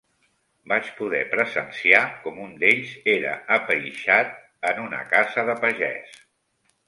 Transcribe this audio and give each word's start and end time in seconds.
Vaig 0.69 0.87
poder 0.99 1.19
presenciar 1.33 1.99
com 2.23 2.39
un 2.45 2.55
d'ells 2.63 2.95
era 3.13 3.35
apeixat 3.57 4.33
en 4.73 4.83
una 4.87 5.03
casa 5.13 5.47
de 5.51 5.59
pagès. 5.67 6.19